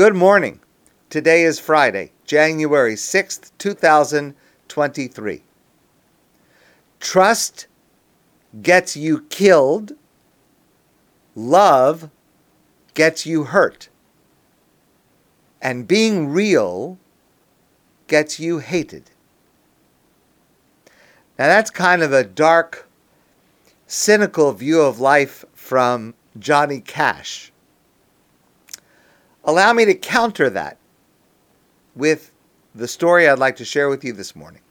[0.00, 0.60] Good morning.
[1.10, 5.42] Today is Friday, January 6th, 2023.
[6.98, 7.66] Trust
[8.62, 9.92] gets you killed,
[11.34, 12.08] love
[12.94, 13.90] gets you hurt,
[15.60, 16.96] and being real
[18.06, 19.10] gets you hated.
[21.38, 22.88] Now, that's kind of a dark,
[23.86, 27.52] cynical view of life from Johnny Cash.
[29.50, 30.76] Allow me to counter that
[31.96, 32.30] with
[32.72, 34.62] the story I'd like to share with you this morning.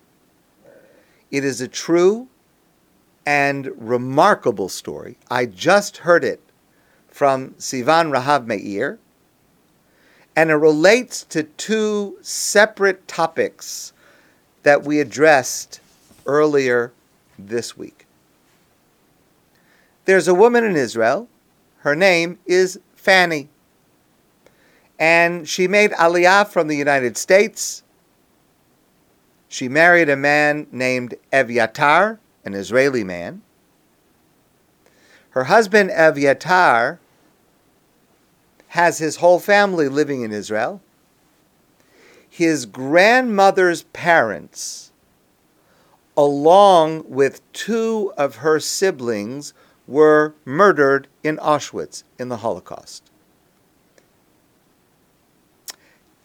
[1.31, 2.29] It is a true
[3.25, 5.17] and remarkable story.
[5.29, 6.39] I just heard it
[7.09, 8.99] from Sivan Rahav Meir,
[10.33, 13.91] and it relates to two separate topics
[14.63, 15.81] that we addressed
[16.25, 16.93] earlier
[17.37, 18.05] this week.
[20.05, 21.27] There's a woman in Israel.
[21.79, 23.49] Her name is Fanny
[24.99, 27.83] and she made aliyah from the United States.
[29.47, 33.41] She married a man named Evyatar, an Israeli man.
[35.31, 36.99] Her husband Evyatar
[38.69, 40.81] has his whole family living in Israel.
[42.29, 44.91] His grandmother's parents,
[46.15, 49.53] along with two of her siblings,
[49.87, 53.08] were murdered in Auschwitz in the Holocaust.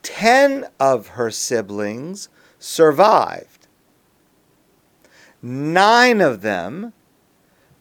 [0.05, 2.28] Ten of her siblings
[2.60, 3.66] survived.
[5.42, 6.92] Nine of them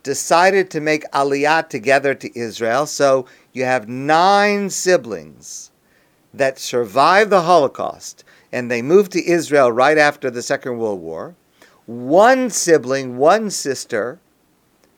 [0.01, 2.87] decided to make aliyah together to Israel.
[2.87, 5.71] So you have nine siblings
[6.33, 11.35] that survived the Holocaust and they moved to Israel right after the Second World War.
[11.85, 14.19] One sibling, one sister,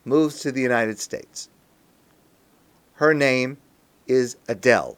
[0.04, 1.50] moves to the United States.
[2.96, 3.58] Her name
[4.08, 4.98] is Adele,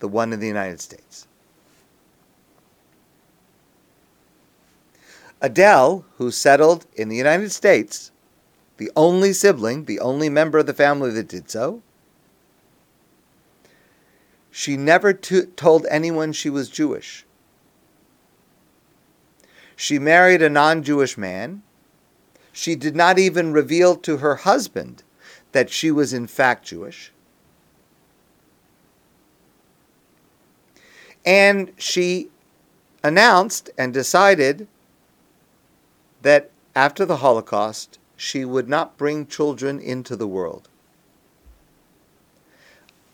[0.00, 1.26] the one in the United States.
[5.40, 8.10] Adele, who settled in the United States,
[8.78, 11.82] the only sibling, the only member of the family that did so,
[14.50, 17.26] she never to- told anyone she was Jewish.
[19.76, 21.62] She married a non Jewish man.
[22.52, 25.02] She did not even reveal to her husband
[25.52, 27.12] that she was in fact Jewish.
[31.26, 32.30] And she
[33.04, 34.66] announced and decided
[36.26, 40.68] that after the Holocaust, she would not bring children into the world.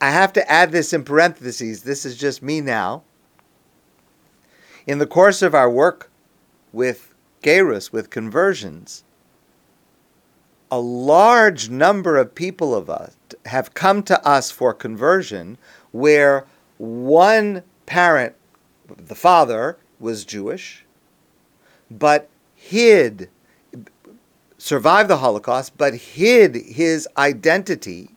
[0.01, 1.83] I have to add this in parentheses.
[1.83, 3.03] This is just me now.
[4.87, 6.11] In the course of our work
[6.73, 7.13] with
[7.43, 9.05] Gerus, with conversions,
[10.71, 15.59] a large number of people of us have come to us for conversion
[15.91, 16.47] where
[16.79, 18.35] one parent,
[18.89, 20.87] the father, was Jewish,
[21.91, 22.31] but
[22.63, 23.29] hid,
[24.57, 28.11] survived the Holocaust, but hid his identity,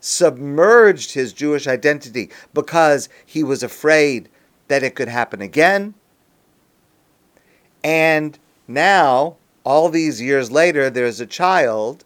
[0.00, 4.28] submerged his Jewish identity because he was afraid
[4.68, 5.94] that it could happen again.
[7.84, 12.04] And now, all these years later, there's a child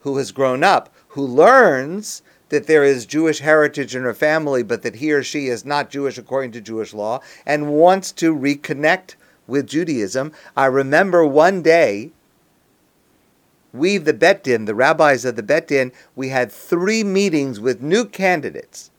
[0.00, 4.82] who has grown up who learns that there is Jewish heritage in her family, but
[4.82, 9.16] that he or she is not Jewish according to Jewish law, and wants to reconnect
[9.46, 10.32] with Judaism.
[10.56, 12.10] I remember one day,
[13.72, 17.82] we, the Bet Din, the rabbis of the Bet Din, we had three meetings with
[17.82, 18.90] new candidates.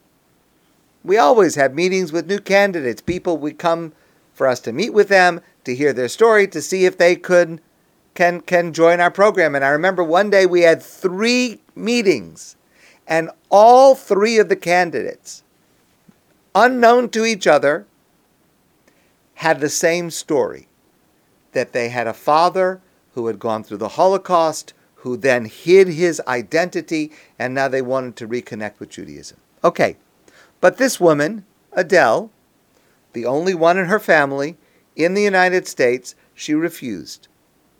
[1.04, 3.02] We always have meetings with new candidates.
[3.02, 3.92] People would come
[4.34, 7.60] for us to meet with them, to hear their story, to see if they could
[8.14, 9.54] can can join our program.
[9.54, 12.56] And I remember one day we had three meetings,
[13.06, 15.42] and all three of the candidates,
[16.54, 17.86] unknown to each other,
[19.38, 20.66] had the same story
[21.52, 22.80] that they had a father
[23.14, 28.16] who had gone through the Holocaust, who then hid his identity, and now they wanted
[28.16, 29.38] to reconnect with Judaism.
[29.62, 29.96] Okay,
[30.60, 32.32] but this woman, Adele,
[33.12, 34.56] the only one in her family
[34.96, 37.28] in the United States, she refused.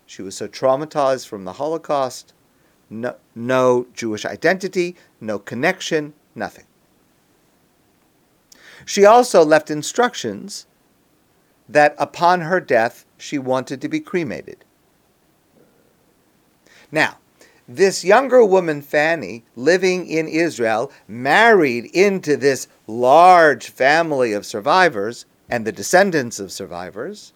[0.06, 2.34] She was so traumatized from the Holocaust,
[2.88, 6.66] no, no Jewish identity, no connection, nothing.
[8.86, 10.68] She also left instructions
[11.68, 14.64] that upon her death she wanted to be cremated.
[16.90, 17.18] Now,
[17.68, 25.66] this younger woman, Fanny, living in Israel, married into this large family of survivors and
[25.66, 27.34] the descendants of survivors.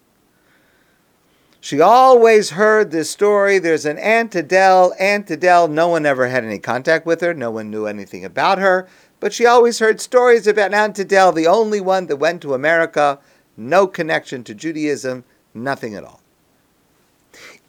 [1.61, 3.59] She always heard this story.
[3.59, 4.95] There's an Aunt Adele.
[4.99, 7.35] Aunt Adele, no one ever had any contact with her.
[7.35, 8.89] No one knew anything about her.
[9.23, 13.21] but she always heard stories about Aunt Adele, the only one that went to America,
[13.57, 16.21] no connection to Judaism, nothing at all.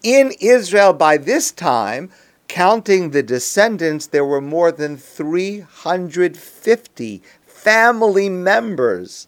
[0.03, 2.09] In Israel by this time,
[2.47, 9.27] counting the descendants, there were more than 350 family members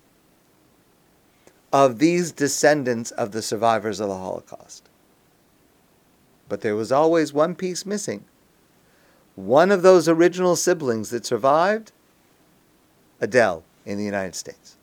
[1.72, 4.90] of these descendants of the survivors of the Holocaust.
[6.48, 8.26] But there was always one piece missing.
[9.36, 11.92] One of those original siblings that survived,
[13.20, 14.75] Adele in the United States.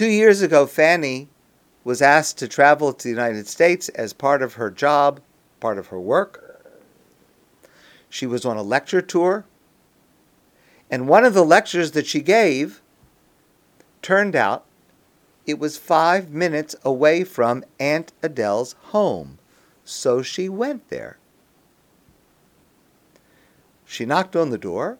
[0.00, 1.28] Two years ago, Fanny
[1.84, 5.20] was asked to travel to the United States as part of her job,
[5.60, 6.64] part of her work.
[8.08, 9.44] She was on a lecture tour,
[10.90, 12.80] and one of the lectures that she gave
[14.00, 14.64] turned out
[15.44, 19.38] it was five minutes away from Aunt Adele's home,
[19.84, 21.18] so she went there.
[23.84, 24.96] She knocked on the door.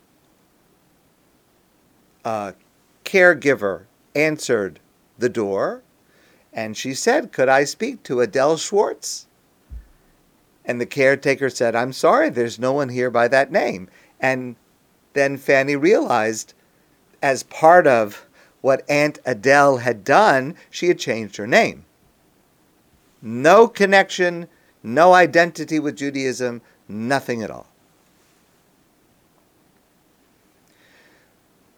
[2.23, 2.53] A
[3.07, 4.79] caregiver answered
[5.21, 5.83] the door
[6.53, 9.27] and she said, Could I speak to Adele Schwartz?
[10.65, 13.89] And the caretaker said, I'm sorry, there's no one here by that name.
[14.21, 14.57] And
[15.15, 16.55] then Fanny realized,
[17.23, 18.27] as part of
[18.61, 21.85] what Aunt Adele had done, she had changed her name.
[23.23, 24.49] No connection,
[24.83, 27.67] no identity with Judaism, nothing at all.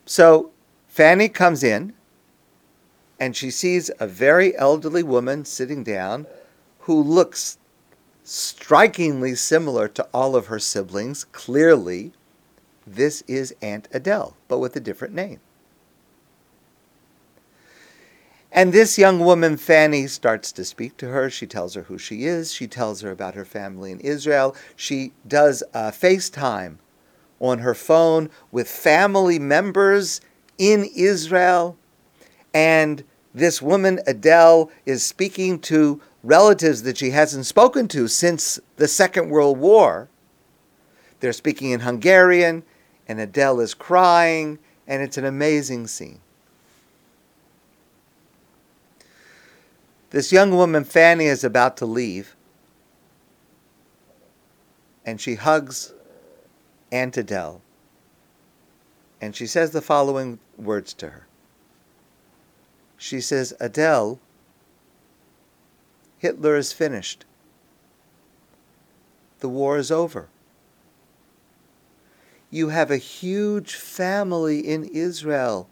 [0.04, 0.50] So
[0.88, 1.94] Fanny comes in
[3.22, 6.26] and she sees a very elderly woman sitting down
[6.80, 7.56] who looks
[8.24, 11.22] strikingly similar to all of her siblings.
[11.22, 12.10] Clearly,
[12.84, 15.38] this is Aunt Adele, but with a different name.
[18.50, 21.30] And this young woman, Fanny, starts to speak to her.
[21.30, 22.52] She tells her who she is.
[22.52, 24.56] She tells her about her family in Israel.
[24.74, 26.78] She does a FaceTime
[27.38, 30.20] on her phone with family members
[30.58, 31.78] in Israel.
[32.54, 33.04] And
[33.34, 39.30] this woman, Adele, is speaking to relatives that she hasn't spoken to since the Second
[39.30, 40.08] World War.
[41.20, 42.62] They're speaking in Hungarian,
[43.08, 46.20] and Adele is crying, and it's an amazing scene.
[50.10, 52.36] This young woman, Fanny, is about to leave,
[55.06, 55.94] and she hugs
[56.90, 57.62] Aunt Adele,
[59.22, 61.26] and she says the following words to her
[63.02, 64.20] she says, Adele,
[66.18, 67.24] Hitler is finished.
[69.40, 70.28] The war is over.
[72.48, 75.68] You have a huge family in Israel.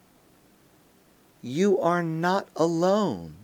[1.40, 3.36] You are not alone.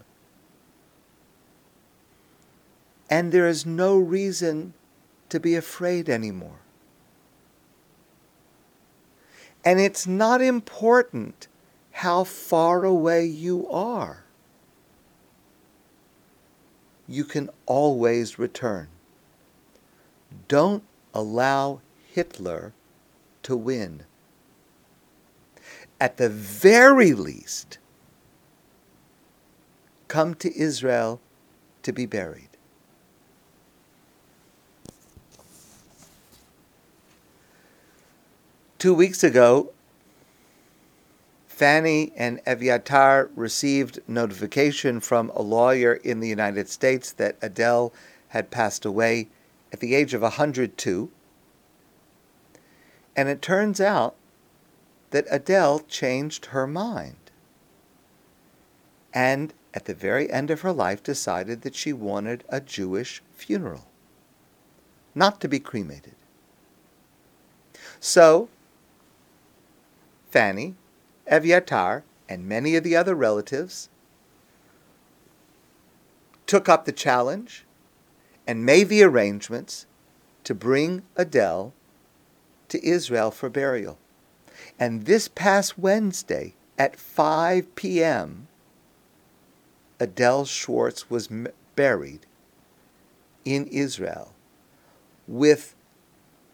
[3.08, 4.74] And there is no reason
[5.28, 6.58] to be afraid anymore.
[9.64, 11.46] And it's not important
[12.00, 14.22] how far away you are.
[17.08, 18.88] You can always return.
[20.46, 20.82] Don't
[21.14, 21.80] allow
[22.12, 22.74] Hitler
[23.44, 24.02] to win.
[25.98, 27.78] At the very least,
[30.06, 31.18] come to Israel
[31.82, 32.50] to be buried.
[38.78, 39.72] Two weeks ago,
[41.56, 47.94] Fanny and Eviatar received notification from a lawyer in the United States that Adele
[48.28, 49.28] had passed away
[49.72, 51.10] at the age of 102.
[53.16, 54.16] And it turns out
[55.12, 57.30] that Adele changed her mind.
[59.14, 63.86] And at the very end of her life decided that she wanted a Jewish funeral,
[65.14, 66.16] not to be cremated.
[67.98, 68.50] So,
[70.30, 70.74] Fanny
[71.30, 73.88] Eviatar and many of the other relatives
[76.46, 77.64] took up the challenge
[78.46, 79.86] and made the arrangements
[80.44, 81.72] to bring Adele
[82.68, 83.98] to Israel for burial.
[84.78, 88.48] And this past Wednesday at 5 p.m.,
[89.98, 92.26] Adele Schwartz was m- buried
[93.44, 94.34] in Israel
[95.26, 95.74] with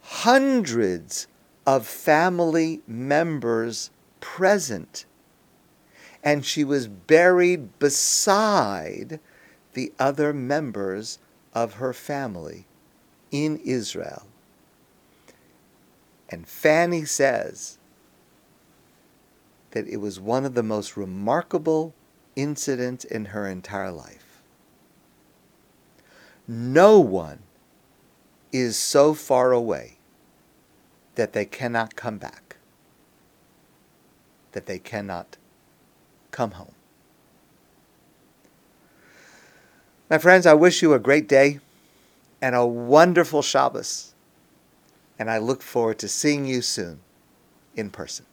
[0.02, 1.26] hundreds
[1.66, 3.90] of family members
[4.22, 5.04] present.
[6.24, 9.20] And she was buried beside
[9.74, 11.18] the other members
[11.52, 12.64] of her family
[13.30, 14.26] in Israel.
[16.30, 17.76] And Fanny says
[19.72, 21.92] that it was one of the most remarkable
[22.36, 24.42] incidents in her entire life.
[26.46, 27.40] No one
[28.52, 29.98] is so far away
[31.14, 32.51] that they cannot come back.
[34.52, 35.37] That they cannot
[36.30, 36.75] come home.
[40.09, 41.61] My friends, I wish you a great day
[42.40, 44.14] and a wonderful Shabbos,
[45.18, 47.00] and I look forward to seeing you soon
[47.75, 48.26] in person.